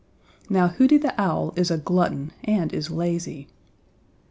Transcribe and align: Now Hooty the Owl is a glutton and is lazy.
Now 0.49 0.67
Hooty 0.69 0.97
the 0.97 1.13
Owl 1.21 1.53
is 1.55 1.69
a 1.69 1.77
glutton 1.77 2.31
and 2.43 2.73
is 2.73 2.89
lazy. 2.89 3.47